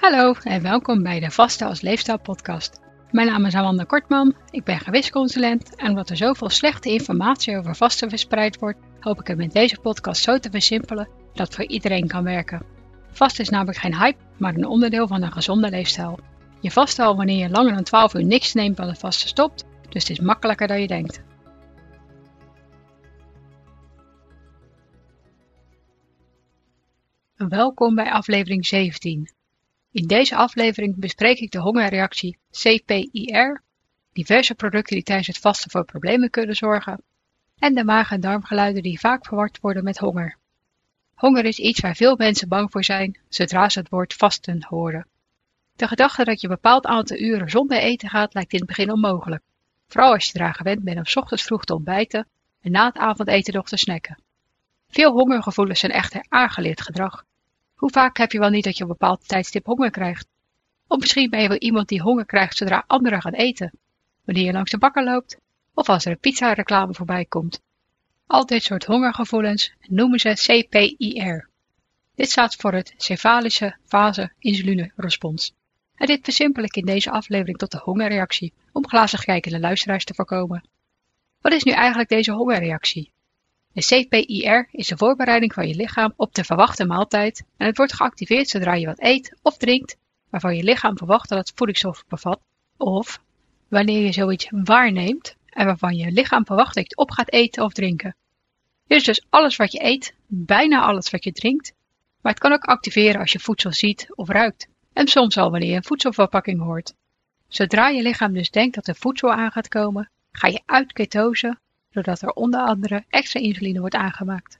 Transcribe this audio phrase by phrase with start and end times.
[0.00, 2.80] Hallo en welkom bij de Vaste als Leefstijl podcast.
[3.10, 7.76] Mijn naam is Amanda Kortman, ik ben gewichtsconsulent en omdat er zoveel slechte informatie over
[7.76, 12.06] vasten verspreid wordt, hoop ik het met deze podcast zo te versimpelen dat voor iedereen
[12.06, 12.62] kan werken.
[13.10, 16.18] Vasten is namelijk geen hype, maar een onderdeel van een gezonde leefstijl.
[16.60, 19.64] Je vast al wanneer je langer dan 12 uur niks neemt dan het vasten stopt,
[19.88, 21.22] dus het is makkelijker dan je denkt.
[27.36, 29.38] Welkom bij aflevering 17.
[29.92, 33.62] In deze aflevering bespreek ik de hongerreactie CPIR,
[34.12, 37.02] diverse producten die tijdens het vasten voor problemen kunnen zorgen,
[37.58, 40.36] en de maag- en darmgeluiden die vaak verward worden met honger.
[41.14, 45.06] Honger is iets waar veel mensen bang voor zijn zodra ze het woord vasten horen.
[45.76, 48.92] De gedachte dat je een bepaald aantal uren zonder eten gaat lijkt in het begin
[48.92, 49.42] onmogelijk,
[49.88, 52.28] vooral als je eraan gewend bent om s ochtends vroeg te ontbijten
[52.60, 54.22] en na het avondeten nog te snacken.
[54.88, 57.24] Veel hongergevoelens zijn echter aangeleerd gedrag
[57.80, 60.26] hoe vaak heb je wel niet dat je op een bepaald tijdstip honger krijgt?
[60.86, 63.72] Of misschien ben je wel iemand die honger krijgt zodra anderen gaan eten.
[64.24, 65.36] Wanneer je langs de bakker loopt.
[65.74, 67.60] Of als er een pizza-reclame voorbij komt.
[68.26, 71.48] Al dit soort hongergevoelens noemen ze CPIR.
[72.14, 75.54] Dit staat voor het cefalische fase insuline respons.
[75.94, 80.14] En dit versimpel ik in deze aflevering tot de hongerreactie, om glazig kijkende luisteraars te
[80.14, 80.68] voorkomen.
[81.40, 83.12] Wat is nu eigenlijk deze hongerreactie?
[83.72, 87.92] De CPIR is de voorbereiding van je lichaam op de verwachte maaltijd en het wordt
[87.92, 89.96] geactiveerd zodra je wat eet of drinkt
[90.30, 92.40] waarvan je lichaam verwacht dat het voedingsstoffen bevat,
[92.76, 93.20] of
[93.68, 97.64] wanneer je zoiets waarneemt en waarvan je lichaam verwacht dat je het op gaat eten
[97.64, 98.16] of drinken.
[98.86, 101.72] Dit is dus alles wat je eet, bijna alles wat je drinkt,
[102.20, 105.70] maar het kan ook activeren als je voedsel ziet of ruikt en soms al wanneer
[105.70, 106.94] je een voedselverpakking hoort.
[107.48, 111.58] Zodra je lichaam dus denkt dat er voedsel aan gaat komen, ga je uit ketose
[111.90, 114.58] doordat er onder andere extra insuline wordt aangemaakt.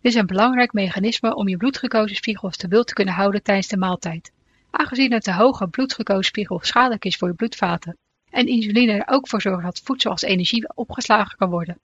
[0.00, 4.32] Dit is een belangrijk mechanisme om je bloedglucosespiegel stabiel te kunnen houden tijdens de maaltijd,
[4.70, 7.96] aangezien het te hoge bloedglucosespiegel schadelijk is voor je bloedvaten
[8.30, 11.78] en insuline er ook voor zorgt dat voedsel als energie opgeslagen kan worden.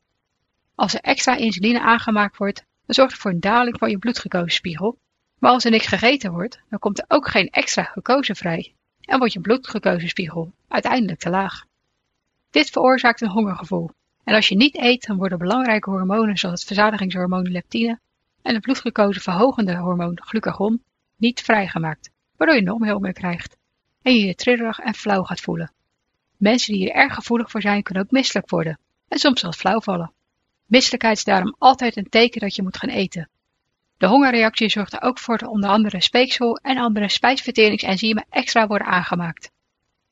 [0.74, 4.98] Als er extra insuline aangemaakt wordt, dan zorgt het voor een daling van je bloedglucosespiegel,
[5.38, 9.18] maar als er niks gegeten wordt, dan komt er ook geen extra glucose vrij en
[9.18, 11.64] wordt je bloedglucosespiegel uiteindelijk te laag.
[12.50, 13.90] Dit veroorzaakt een hongergevoel
[14.24, 18.00] en als je niet eet, dan worden belangrijke hormonen zoals het verzadigingshormoon leptine
[18.42, 20.82] en het bloedglucose verhogende hormoon glucagon
[21.16, 23.56] niet vrijgemaakt, waardoor je nog meer krijgt
[24.02, 25.72] en je je trillerig en flauw gaat voelen.
[26.36, 28.78] Mensen die er erg gevoelig voor zijn, kunnen ook misselijk worden
[29.08, 30.12] en soms zelfs flauw vallen.
[30.66, 33.28] Misselijkheid is daarom altijd een teken dat je moet gaan eten.
[33.96, 38.86] De hongerreactie zorgt er ook voor dat onder andere speeksel en andere spijsverteringsenzymen extra worden
[38.86, 39.50] aangemaakt.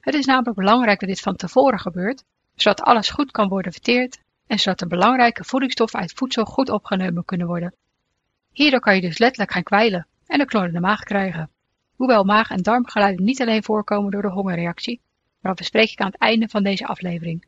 [0.01, 2.25] Het is namelijk belangrijk dat dit van tevoren gebeurt,
[2.63, 7.25] zodat alles goed kan worden verteerd en zodat de belangrijke voedingsstoffen uit voedsel goed opgenomen
[7.25, 7.75] kunnen worden.
[8.53, 11.51] Hierdoor kan je dus letterlijk gaan kwijlen en een knorrende maag krijgen.
[11.97, 15.01] Hoewel maag- en darmgeluiden niet alleen voorkomen door de hongerreactie,
[15.41, 17.47] maar dat bespreek ik aan het einde van deze aflevering.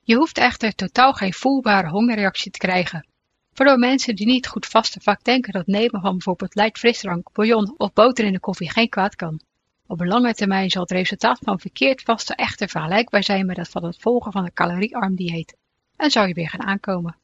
[0.00, 3.06] Je hoeft echter totaal geen voelbare hongerreactie te krijgen,
[3.54, 7.74] waardoor mensen die niet goed vasten vaak denken dat nemen van bijvoorbeeld light frisdrank, bouillon
[7.76, 9.40] of boter in de koffie geen kwaad kan.
[9.86, 13.84] Op lange termijn zal het resultaat van verkeerd vasten echter vergelijkbaar zijn met dat van
[13.84, 15.56] het volgen van een caloriearm dieet
[15.96, 17.16] en zou je weer gaan aankomen.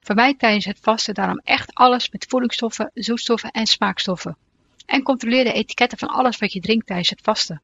[0.00, 4.36] Vermijd tijdens het vasten daarom echt alles met voedingsstoffen, zoetstoffen en smaakstoffen.
[4.86, 7.62] En controleer de etiketten van alles wat je drinkt tijdens het vasten.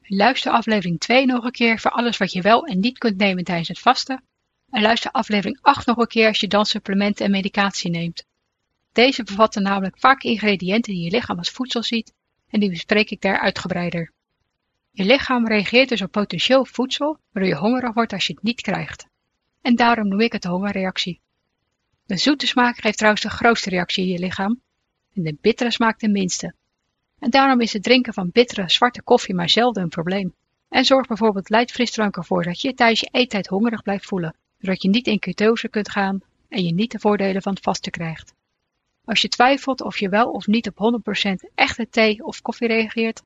[0.00, 3.44] Luister aflevering 2 nog een keer voor alles wat je wel en niet kunt nemen
[3.44, 4.24] tijdens het vasten.
[4.70, 8.24] En luister aflevering 8 nog een keer als je dan supplementen en medicatie neemt.
[8.92, 12.12] Deze bevatten namelijk vaak ingrediënten die je lichaam als voedsel ziet
[12.54, 14.12] en die bespreek ik daar uitgebreider.
[14.90, 18.60] Je lichaam reageert dus op potentieel voedsel, waardoor je hongerig wordt als je het niet
[18.60, 19.06] krijgt.
[19.60, 21.20] En daarom noem ik het de hongerreactie.
[22.06, 24.60] De zoete smaak geeft trouwens de grootste reactie in je lichaam
[25.14, 26.54] en de bittere smaak de minste.
[27.18, 30.34] En daarom is het drinken van bittere zwarte koffie maar zelden een probleem.
[30.68, 34.88] En zorg bijvoorbeeld light ervoor dat je tijdens je eettijd hongerig blijft voelen, zodat je
[34.88, 38.33] niet in ketose kunt gaan en je niet de voordelen van het vasten krijgt.
[39.04, 43.22] Als je twijfelt of je wel of niet op 100% echte thee of koffie reageert,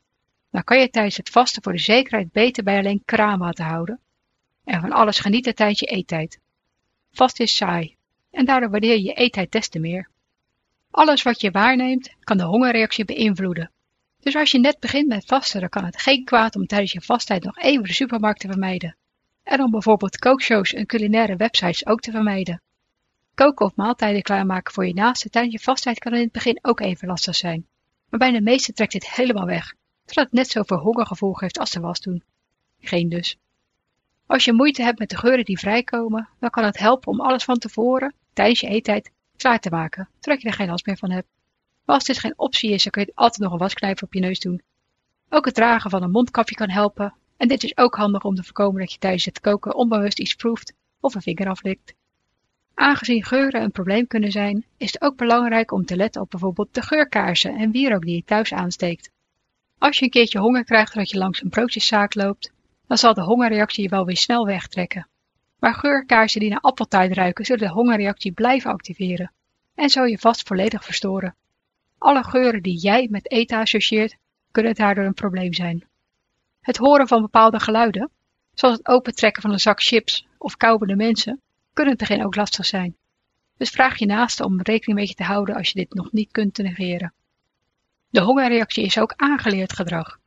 [0.50, 4.00] dan kan je tijdens het vasten voor de zekerheid beter bij alleen kraanwater houden
[4.64, 6.40] en van alles genieten tijdens je eettijd.
[7.12, 7.96] Vast is saai
[8.30, 10.08] en daardoor waardeer je eettijd des te meer.
[10.90, 13.70] Alles wat je waarneemt kan de hongerreactie beïnvloeden.
[14.20, 17.00] Dus als je net begint met vasten, dan kan het geen kwaad om tijdens je
[17.00, 18.96] vasttijd nog even de supermarkt te vermijden.
[19.42, 22.62] En om bijvoorbeeld kookshows en culinaire websites ook te vermijden.
[23.38, 26.80] Koken of maaltijden klaarmaken voor je naaste tijdens je vastheid kan in het begin ook
[26.80, 27.66] even lastig zijn.
[28.08, 29.74] Maar bij de meesten trekt dit helemaal weg,
[30.04, 32.22] zodat het net zoveel hongergevoel geeft als de was doen.
[32.80, 33.36] Geen dus.
[34.26, 37.44] Als je moeite hebt met de geuren die vrijkomen, dan kan het helpen om alles
[37.44, 41.10] van tevoren, tijdens je eettijd, klaar te maken, zodat je er geen last meer van
[41.10, 41.28] hebt.
[41.84, 44.20] Maar als dit geen optie is, dan kun je altijd nog een wasknijper op je
[44.20, 44.62] neus doen.
[45.28, 48.44] Ook het dragen van een mondkapje kan helpen en dit is ook handig om te
[48.44, 51.96] voorkomen dat je tijdens het koken onbewust iets proeft of een vinger aflikt.
[52.78, 56.74] Aangezien geuren een probleem kunnen zijn, is het ook belangrijk om te letten op bijvoorbeeld
[56.74, 59.10] de geurkaarsen en wierook die je thuis aansteekt.
[59.78, 62.52] Als je een keertje honger krijgt doordat je langs een broodjeszaak loopt,
[62.86, 65.08] dan zal de hongerreactie je wel weer snel wegtrekken.
[65.58, 69.32] Maar geurkaarsen die naar appeltaart ruiken zullen de hongerreactie blijven activeren
[69.74, 71.34] en zo je vast volledig verstoren.
[71.98, 74.16] Alle geuren die jij met eten associeert,
[74.50, 75.86] kunnen daardoor een probleem zijn.
[76.60, 78.10] Het horen van bepaalde geluiden,
[78.54, 81.40] zoals het opentrekken van een zak chips of kaubende mensen,
[81.78, 82.96] kunnen tegen ook lastig zijn.
[83.56, 86.30] Dus vraag je naaste om rekening met je te houden als je dit nog niet
[86.30, 87.12] kunt negeren.
[88.10, 90.18] De hongerreactie is ook aangeleerd gedrag,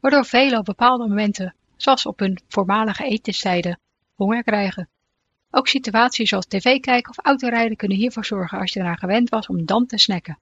[0.00, 3.78] waardoor velen op bepaalde momenten, zoals op hun voormalige etenstijden,
[4.14, 4.88] honger krijgen.
[5.50, 9.46] Ook situaties zoals tv kijken of autorijden kunnen hiervoor zorgen als je eraan gewend was
[9.46, 10.38] om dan te snacken.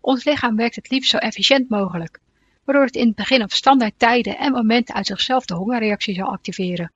[0.00, 2.20] Ons lichaam werkt het liefst zo efficiënt mogelijk,
[2.64, 6.32] waardoor het in het begin op standaard tijden en momenten uit zichzelf de hongerreactie zal
[6.32, 6.92] activeren.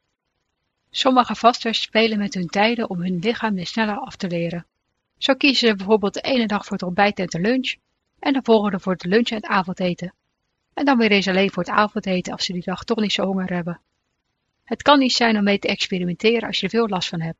[0.96, 4.66] Sommige vasters spelen met hun tijden om hun lichaam weer sneller af te leren.
[5.18, 7.74] Zo kiezen ze bijvoorbeeld de ene dag voor het ontbijt en de lunch,
[8.18, 10.14] en de volgende voor het lunch en het avondeten.
[10.74, 13.24] En dan weer eens alleen voor het avondeten als ze die dag toch niet zo
[13.24, 13.80] honger hebben.
[14.64, 17.38] Het kan niet zijn om mee te experimenteren als je er veel last van hebt.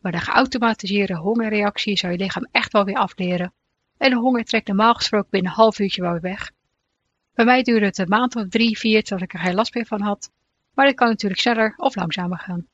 [0.00, 3.52] Maar de geautomatiseerde hongerreactie zou je lichaam echt wel weer afleren.
[3.96, 6.50] En de honger trekt normaal gesproken binnen een half uurtje wel weer weg.
[7.34, 9.86] Bij mij duurde het een maand of drie, vier tot ik er geen last meer
[9.86, 10.30] van had.
[10.74, 12.66] Maar dit kan natuurlijk sneller of langzamer gaan.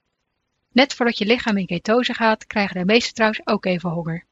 [0.73, 4.25] Net voordat je lichaam in ketose gaat, krijgen de meesten trouwens ook even honger.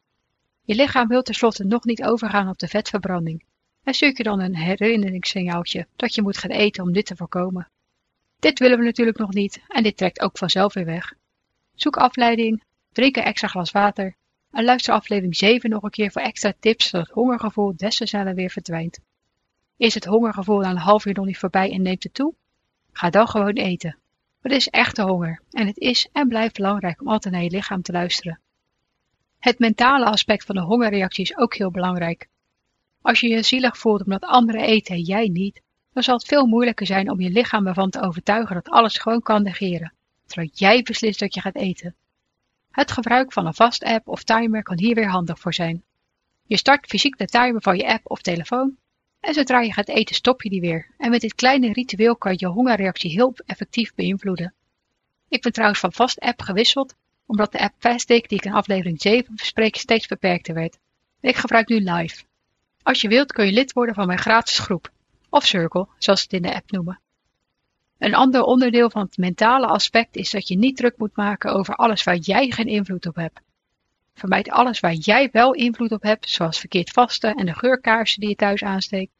[0.64, 3.44] Je lichaam wil tenslotte nog niet overgaan op de vetverbranding
[3.82, 7.68] en stuurt je dan een herinneringssignaaltje dat je moet gaan eten om dit te voorkomen.
[8.38, 11.12] Dit willen we natuurlijk nog niet en dit trekt ook vanzelf weer weg.
[11.74, 12.62] Zoek afleiding,
[12.92, 14.16] drink een extra glas water
[14.50, 18.06] en luister aflevering 7 nog een keer voor extra tips zodat het hongergevoel des te
[18.06, 18.98] sneller weer verdwijnt.
[19.76, 22.34] Is het hongergevoel na een half uur nog niet voorbij en neemt het toe?
[22.92, 23.99] Ga dan gewoon eten.
[24.40, 27.82] Het is echte honger en het is en blijft belangrijk om altijd naar je lichaam
[27.82, 28.40] te luisteren.
[29.38, 32.28] Het mentale aspect van de hongerreactie is ook heel belangrijk.
[33.02, 36.46] Als je je zielig voelt omdat anderen eten en jij niet, dan zal het veel
[36.46, 39.92] moeilijker zijn om je lichaam ervan te overtuigen dat alles gewoon kan negeren,
[40.26, 41.94] terwijl jij beslist dat je gaat eten.
[42.70, 45.82] Het gebruik van een vast app of timer kan hier weer handig voor zijn.
[46.46, 48.76] Je start fysiek de timer van je app of telefoon
[49.20, 50.90] en zodra je gaat eten stop je die weer.
[50.98, 54.54] En met dit kleine ritueel kan je hongerreactie heel effectief beïnvloeden.
[55.28, 56.94] Ik ben trouwens van vast app gewisseld
[57.30, 60.78] omdat de app Fastdick die ik in aflevering 7 bespreek steeds beperkter werd.
[61.20, 62.24] Ik gebruik nu Live.
[62.82, 64.92] Als je wilt kun je lid worden van mijn gratis groep,
[65.28, 67.00] of Circle, zoals ze het in de app noemen.
[67.98, 71.74] Een ander onderdeel van het mentale aspect is dat je niet druk moet maken over
[71.74, 73.40] alles waar jij geen invloed op hebt.
[74.20, 78.28] Vermijd alles waar jij wel invloed op hebt, zoals verkeerd vasten en de geurkaarsen die
[78.28, 79.12] je thuis aansteekt.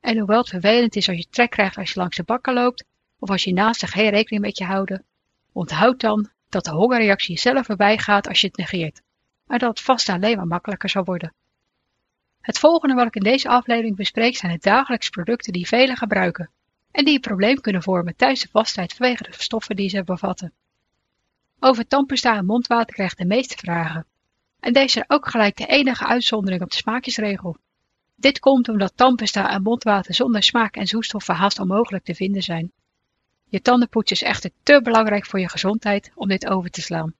[0.00, 2.84] En hoewel het vervelend is als je trek krijgt als je langs de bakken loopt,
[3.18, 5.04] of als je naast zich geen rekening met je houden,
[5.52, 9.02] onthoud dan dat de hongerreactie zelf voorbij gaat als je het negeert,
[9.46, 11.34] maar dat het vasten alleen maar makkelijker zal worden.
[12.40, 16.50] Het volgende wat ik in deze aflevering bespreek zijn de dagelijkse producten die velen gebruiken
[16.90, 20.52] en die een probleem kunnen vormen tijdens de vastheid vanwege de stoffen die ze bevatten.
[21.60, 24.06] Over tandpasta en mondwater krijg de meeste vragen.
[24.60, 27.56] En deze zijn ook gelijk de enige uitzondering op de smaakjesregel.
[28.14, 32.72] Dit komt omdat tandpasta en mondwater zonder smaak en zoetstoffen haast onmogelijk te vinden zijn.
[33.48, 37.14] Je tandenpoets is echter te belangrijk voor je gezondheid om dit over te slaan.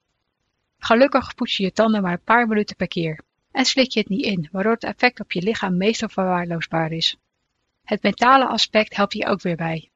[0.77, 3.19] Gelukkig poets je je tanden maar een paar minuten per keer
[3.51, 7.17] en slik je het niet in, waardoor het effect op je lichaam meestal verwaarloosbaar is.
[7.83, 9.89] Het mentale aspect helpt hier ook weer bij.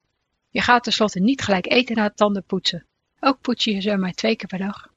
[0.50, 2.86] Je gaat tenslotte niet gelijk eten na het tanden poetsen.
[3.20, 4.91] Ook poets je ze maar twee keer per dag.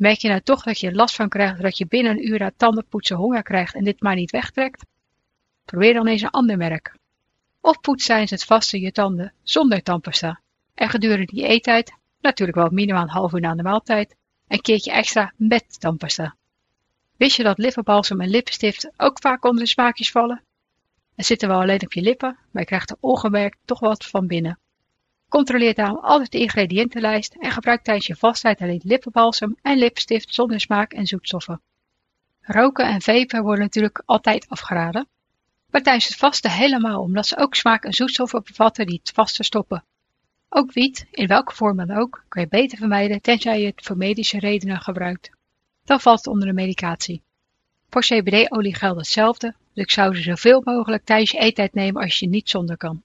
[0.00, 2.52] Merk je nou toch dat je last van krijgt dat je binnen een uur na
[2.56, 4.84] tandenpoetsen honger krijgt en dit maar niet wegtrekt?
[5.64, 6.96] Probeer dan eens een ander merk.
[7.60, 10.40] Of poets tijdens het vasten je tanden zonder tandpasta.
[10.74, 14.16] En gedurende die eettijd, natuurlijk wel minimaal een half uur na de maaltijd,
[14.48, 16.36] een keertje extra met tandpasta.
[17.16, 20.42] Wist je dat lippenbalsem en lippenstift ook vaak onder de smaakjes vallen?
[21.14, 24.26] Het zitten wel alleen op je lippen, maar je krijgt er ongemerkt toch wat van
[24.26, 24.58] binnen.
[25.30, 30.60] Controleer daarom altijd de ingrediëntenlijst en gebruik tijdens je vastheid alleen lippenbalsem en lippenstift zonder
[30.60, 31.60] smaak en zoetstoffen.
[32.40, 35.08] Roken en vapen worden natuurlijk altijd afgeraden,
[35.70, 39.44] maar tijdens het vasten helemaal omdat ze ook smaak en zoetstoffen bevatten die het vasten
[39.44, 39.84] stoppen.
[40.48, 43.96] Ook wiet, in welke vorm dan ook, kan je beter vermijden tenzij je het voor
[43.96, 45.30] medische redenen gebruikt.
[45.84, 47.22] Dan valt het onder de medicatie.
[47.90, 52.18] Voor CBD-olie geldt hetzelfde, dus ik zou ze zoveel mogelijk tijdens je eettijd nemen als
[52.18, 53.02] je niet zonder kan.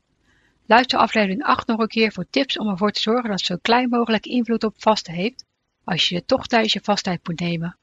[0.67, 3.89] Luister aflevering 8 nog een keer voor tips om ervoor te zorgen dat zo klein
[3.89, 5.45] mogelijk invloed op vasten heeft,
[5.83, 7.77] als je toch tijdens je vasttijd moet nemen.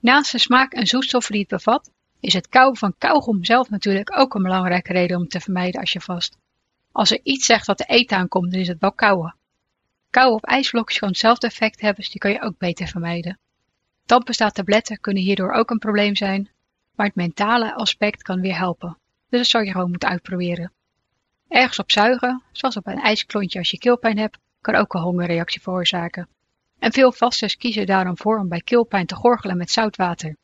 [0.00, 4.18] Naast de smaak en zoetstoffen die het bevat, is het kauwen van kauwgom zelf natuurlijk
[4.18, 6.36] ook een belangrijke reden om te vermijden als je vast.
[6.92, 9.36] Als er iets zegt dat de eten aankomt, dan is het wel kauwen.
[10.10, 13.38] Kauwen op ijsblokjes kan hetzelfde effect hebben, dus die kan je ook beter vermijden.
[14.04, 16.50] Tandpasta-tabletten kunnen hierdoor ook een probleem zijn,
[16.94, 18.98] maar het mentale aspect kan weer helpen.
[19.28, 20.72] Dus dat zou je gewoon moeten uitproberen.
[21.48, 25.60] Ergens op zuigen, zoals op een ijsklontje als je keelpijn hebt, kan ook een hongerreactie
[25.60, 26.28] veroorzaken.
[26.78, 30.36] En veel vasters kiezen daarom voor om bij keelpijn te gorgelen met zout water.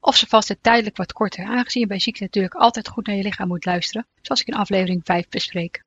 [0.00, 3.22] Of ze vasten tijdelijk wat korter, aangezien je bij ziekte natuurlijk altijd goed naar je
[3.22, 5.82] lichaam moet luisteren, zoals ik in aflevering 5 bespreek.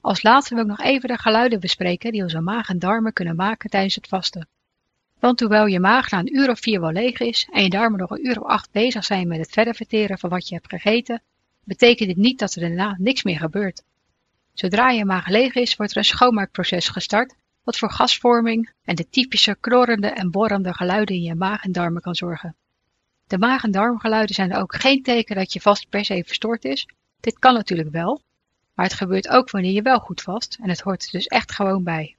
[0.00, 3.36] Als laatste wil ik nog even de geluiden bespreken die onze maag en darmen kunnen
[3.36, 4.48] maken tijdens het vasten.
[5.18, 7.98] Want hoewel je maag na een uur of vier wel leeg is en je darmen
[7.98, 10.68] nog een uur of acht bezig zijn met het verder verteren van wat je hebt
[10.68, 11.22] gegeten,
[11.64, 13.82] betekent dit niet dat er daarna niks meer gebeurt.
[14.52, 19.08] Zodra je maag leeg is, wordt er een schoonmaakproces gestart, wat voor gasvorming en de
[19.08, 22.56] typische knorrende en borrende geluiden in je maag en darmen kan zorgen.
[23.26, 26.86] De maag- en darmgeluiden zijn ook geen teken dat je vast per se verstoord is.
[27.20, 28.22] Dit kan natuurlijk wel,
[28.74, 31.52] maar het gebeurt ook wanneer je wel goed vast en het hoort er dus echt
[31.52, 32.16] gewoon bij.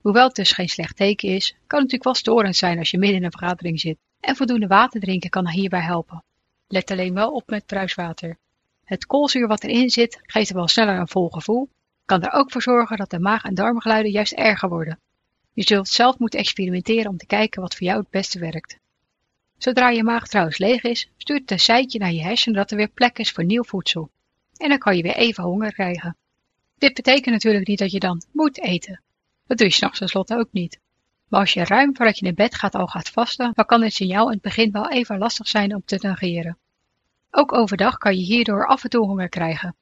[0.00, 2.98] Hoewel het dus geen slecht teken is, kan het natuurlijk wel storend zijn als je
[2.98, 6.24] midden in een vergadering zit en voldoende water drinken kan hierbij helpen.
[6.68, 8.38] Let alleen wel op met bruiswater.
[8.86, 11.68] Het koolzuur wat erin zit geeft er wel sneller een vol gevoel,
[12.04, 15.00] kan er ook voor zorgen dat de maag- en darmgeluiden juist erger worden.
[15.52, 18.78] Je zult zelf moeten experimenteren om te kijken wat voor jou het beste werkt.
[19.58, 22.88] Zodra je maag trouwens leeg is, stuurt het een naar je hersenen dat er weer
[22.88, 24.10] plek is voor nieuw voedsel.
[24.56, 26.16] En dan kan je weer even honger krijgen.
[26.78, 29.02] Dit betekent natuurlijk niet dat je dan moet eten.
[29.46, 30.80] Dat doe je s'nachts tenslotte ook niet.
[31.28, 33.92] Maar als je ruim voordat je naar bed gaat al gaat vasten, dan kan dit
[33.92, 36.58] signaal in het begin wel even lastig zijn om te negeren.
[37.38, 39.76] Ook overdag kan je hierdoor af en toe honger krijgen.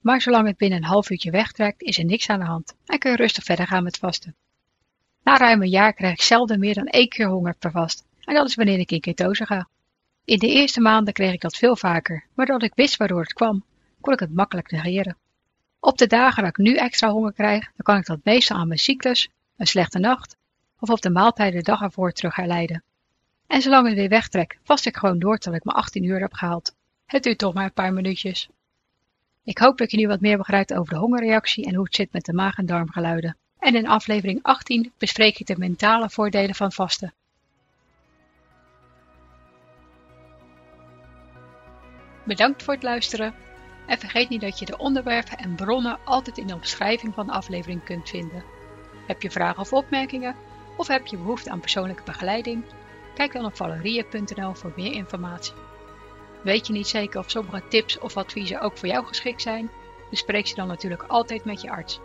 [0.00, 2.98] Maar zolang het binnen een half uurtje wegtrekt, is er niks aan de hand en
[2.98, 4.34] kun je rustig verder gaan met vasten.
[5.22, 8.04] Na ruim een jaar krijg ik zelden meer dan één keer honger per vast.
[8.20, 9.68] En dat is wanneer ik in ketose ga.
[10.24, 13.32] In de eerste maanden kreeg ik dat veel vaker, maar doordat ik wist waardoor het
[13.32, 13.64] kwam,
[14.00, 15.16] kon ik het makkelijk negeren.
[15.80, 18.68] Op de dagen dat ik nu extra honger krijg, dan kan ik dat meestal aan
[18.68, 20.36] mijn cyclus, een slechte nacht
[20.80, 22.82] of op de maaltijden de dag ervoor terug herleiden.
[23.46, 26.32] En zolang het weer wegtrekt, vast ik gewoon door tot ik mijn 18 uur heb
[26.32, 26.74] gehaald.
[27.06, 28.48] Het duurt toch maar een paar minuutjes.
[29.44, 32.12] Ik hoop dat je nu wat meer begrijpt over de hongerreactie en hoe het zit
[32.12, 33.36] met de maag- en darmgeluiden.
[33.58, 37.14] En in aflevering 18 bespreek ik de mentale voordelen van vasten.
[42.24, 43.34] Bedankt voor het luisteren
[43.86, 47.32] en vergeet niet dat je de onderwerpen en bronnen altijd in de omschrijving van de
[47.32, 48.44] aflevering kunt vinden.
[49.06, 50.36] Heb je vragen of opmerkingen
[50.76, 52.64] of heb je behoefte aan persoonlijke begeleiding?
[53.14, 55.65] Kijk dan op valerie.nl voor meer informatie.
[56.46, 59.70] Weet je niet zeker of sommige tips of adviezen ook voor jou geschikt zijn?
[60.10, 62.00] Bespreek ze dan natuurlijk altijd met je arts.